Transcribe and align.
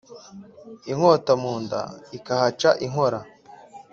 inkota 0.91 1.31
munda 1.41 1.79
ikahaca 2.17 2.69
inkora 2.85 3.19